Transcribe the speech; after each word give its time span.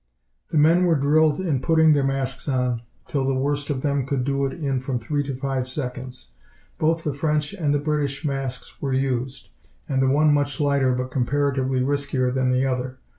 The 0.49 0.57
men 0.57 0.85
were 0.85 0.95
drilled 0.95 1.39
in 1.39 1.59
putting 1.61 1.93
their 1.93 2.03
masks 2.03 2.49
on, 2.49 2.81
till 3.07 3.23
the 3.23 3.35
worst 3.35 3.69
of 3.69 3.83
them 3.83 4.07
could 4.07 4.23
do 4.23 4.47
it 4.47 4.53
in 4.53 4.79
from 4.79 4.97
three 4.97 5.21
to 5.21 5.35
five 5.35 5.67
seconds. 5.67 6.31
Both 6.79 7.03
the 7.03 7.13
French 7.13 7.53
and 7.53 7.71
the 7.71 7.77
British 7.77 8.25
masks 8.25 8.81
were 8.81 8.93
used, 8.93 9.49
the 9.87 10.09
one 10.09 10.33
much 10.33 10.59
lighter 10.59 10.95
but 10.95 11.11
comparatively 11.11 11.81
riskier 11.81 12.33
than 12.33 12.51
the 12.51 12.65
other. 12.65 12.97